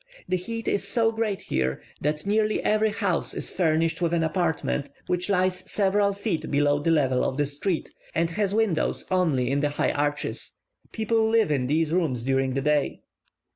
[0.27, 4.89] The heat is so great here, that nearly every house is furnished with an apartment,
[5.05, 9.59] which lies several feet below the level of the street, and has windows only in
[9.59, 10.53] the high arches.
[10.91, 13.03] People live in these rooms during the day.